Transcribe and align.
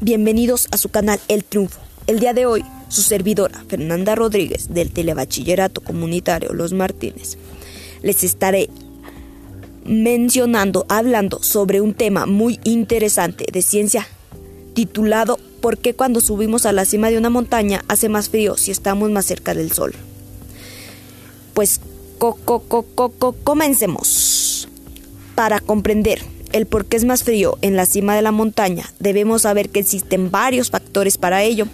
Bienvenidos 0.00 0.68
a 0.70 0.76
su 0.76 0.90
canal 0.90 1.18
El 1.26 1.42
Triunfo. 1.42 1.80
El 2.06 2.20
día 2.20 2.34
de 2.34 2.46
hoy, 2.46 2.64
su 2.88 3.02
servidora, 3.02 3.64
Fernanda 3.66 4.14
Rodríguez, 4.14 4.72
del 4.72 4.92
Telebachillerato 4.92 5.80
Comunitario 5.80 6.52
Los 6.52 6.72
Martínez, 6.72 7.36
les 8.02 8.22
estaré 8.22 8.70
mencionando, 9.84 10.86
hablando 10.88 11.42
sobre 11.42 11.80
un 11.80 11.94
tema 11.94 12.26
muy 12.26 12.60
interesante 12.62 13.44
de 13.52 13.60
ciencia 13.60 14.06
titulado 14.74 15.40
¿Por 15.60 15.78
qué 15.78 15.94
cuando 15.94 16.20
subimos 16.20 16.64
a 16.64 16.70
la 16.70 16.84
cima 16.84 17.10
de 17.10 17.18
una 17.18 17.28
montaña 17.28 17.84
hace 17.88 18.08
más 18.08 18.28
frío 18.28 18.56
si 18.56 18.70
estamos 18.70 19.10
más 19.10 19.26
cerca 19.26 19.52
del 19.52 19.72
sol? 19.72 19.94
Pues 21.54 21.80
co 22.18 22.36
co 22.36 22.62
co 22.62 23.34
comencemos. 23.42 24.68
Para 25.34 25.58
comprender 25.58 26.20
el 26.52 26.66
por 26.66 26.86
qué 26.86 26.96
es 26.96 27.04
más 27.04 27.24
frío 27.24 27.58
en 27.62 27.76
la 27.76 27.86
cima 27.86 28.16
de 28.16 28.22
la 28.22 28.32
montaña, 28.32 28.90
debemos 28.98 29.42
saber 29.42 29.68
que 29.68 29.80
existen 29.80 30.30
varios 30.30 30.70
factores 30.70 31.18
para 31.18 31.42
ello. 31.42 31.66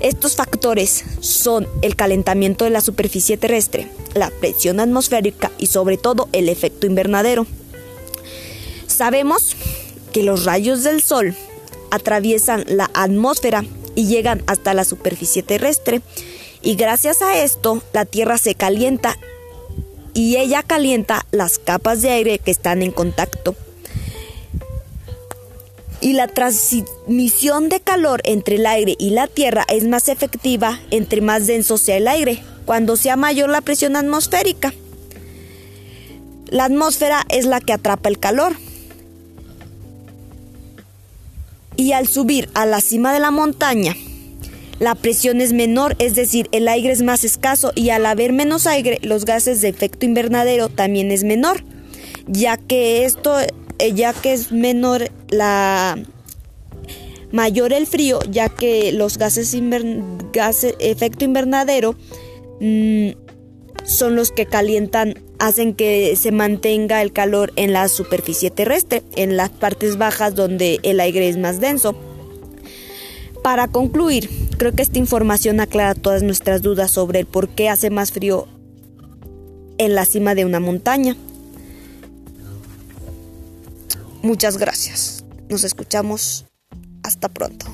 Estos 0.00 0.36
factores 0.36 1.04
son 1.20 1.66
el 1.82 1.96
calentamiento 1.96 2.64
de 2.64 2.70
la 2.70 2.80
superficie 2.80 3.36
terrestre, 3.36 3.88
la 4.14 4.30
presión 4.30 4.78
atmosférica 4.78 5.50
y 5.58 5.66
sobre 5.66 5.96
todo 5.96 6.28
el 6.32 6.48
efecto 6.48 6.86
invernadero. 6.86 7.46
Sabemos 8.86 9.56
que 10.12 10.22
los 10.22 10.44
rayos 10.44 10.84
del 10.84 11.02
sol 11.02 11.34
atraviesan 11.90 12.64
la 12.68 12.90
atmósfera 12.94 13.64
y 13.94 14.06
llegan 14.06 14.42
hasta 14.46 14.74
la 14.74 14.84
superficie 14.84 15.42
terrestre 15.42 16.00
y 16.62 16.76
gracias 16.76 17.22
a 17.22 17.42
esto 17.42 17.82
la 17.92 18.04
Tierra 18.04 18.38
se 18.38 18.54
calienta 18.54 19.18
y 20.14 20.36
ella 20.36 20.62
calienta 20.62 21.26
las 21.32 21.58
capas 21.58 22.02
de 22.02 22.10
aire 22.10 22.38
que 22.38 22.50
están 22.50 22.82
en 22.82 22.92
contacto 22.92 23.56
y 26.08 26.14
la 26.14 26.26
transmisión 26.26 27.68
de 27.68 27.80
calor 27.80 28.22
entre 28.24 28.56
el 28.56 28.64
aire 28.64 28.96
y 28.98 29.10
la 29.10 29.26
tierra 29.26 29.66
es 29.68 29.84
más 29.86 30.08
efectiva 30.08 30.80
entre 30.90 31.20
más 31.20 31.46
denso 31.46 31.76
sea 31.76 31.98
el 31.98 32.08
aire, 32.08 32.42
cuando 32.64 32.96
sea 32.96 33.16
mayor 33.16 33.50
la 33.50 33.60
presión 33.60 33.94
atmosférica. 33.94 34.72
La 36.46 36.64
atmósfera 36.64 37.26
es 37.28 37.44
la 37.44 37.60
que 37.60 37.74
atrapa 37.74 38.08
el 38.08 38.18
calor. 38.18 38.56
Y 41.76 41.92
al 41.92 42.08
subir 42.08 42.48
a 42.54 42.64
la 42.64 42.80
cima 42.80 43.12
de 43.12 43.20
la 43.20 43.30
montaña, 43.30 43.94
la 44.78 44.94
presión 44.94 45.42
es 45.42 45.52
menor, 45.52 45.94
es 45.98 46.14
decir, 46.14 46.48
el 46.52 46.68
aire 46.68 46.90
es 46.90 47.02
más 47.02 47.22
escaso 47.22 47.70
y 47.74 47.90
al 47.90 48.06
haber 48.06 48.32
menos 48.32 48.66
aire, 48.66 48.98
los 49.02 49.26
gases 49.26 49.60
de 49.60 49.68
efecto 49.68 50.06
invernadero 50.06 50.70
también 50.70 51.10
es 51.10 51.22
menor, 51.22 51.62
ya 52.26 52.56
que 52.56 53.04
esto 53.04 53.36
ya 53.94 54.12
que 54.12 54.32
es 54.32 54.52
menor 54.52 55.10
la 55.28 55.96
mayor 57.32 57.72
el 57.72 57.86
frío, 57.86 58.20
ya 58.30 58.48
que 58.48 58.92
los 58.92 59.18
gases, 59.18 59.54
efecto 60.78 61.24
invernadero 61.24 61.94
mm, 62.60 63.10
son 63.84 64.16
los 64.16 64.32
que 64.32 64.46
calientan, 64.46 65.14
hacen 65.38 65.74
que 65.74 66.16
se 66.16 66.32
mantenga 66.32 67.02
el 67.02 67.12
calor 67.12 67.52
en 67.56 67.72
la 67.72 67.88
superficie 67.88 68.50
terrestre, 68.50 69.02
en 69.16 69.36
las 69.36 69.50
partes 69.50 69.98
bajas 69.98 70.34
donde 70.34 70.80
el 70.82 71.00
aire 71.00 71.28
es 71.28 71.36
más 71.36 71.60
denso. 71.60 71.96
Para 73.42 73.68
concluir, 73.68 74.28
creo 74.58 74.72
que 74.72 74.82
esta 74.82 74.98
información 74.98 75.60
aclara 75.60 75.94
todas 75.94 76.22
nuestras 76.22 76.60
dudas 76.60 76.90
sobre 76.90 77.20
el 77.20 77.26
por 77.26 77.48
qué 77.48 77.68
hace 77.68 77.88
más 77.88 78.12
frío 78.12 78.48
en 79.78 79.94
la 79.94 80.04
cima 80.04 80.34
de 80.34 80.44
una 80.44 80.60
montaña. 80.60 81.16
Muchas 84.22 84.58
gracias. 84.58 85.24
Nos 85.48 85.64
escuchamos. 85.64 86.46
Hasta 87.02 87.28
pronto. 87.28 87.66